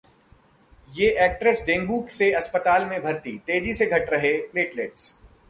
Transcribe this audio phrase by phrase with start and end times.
[0.93, 5.13] ये actress dengue से अस्पताल में भर्ती, तेजी से घट रहे प्लेटलेट्स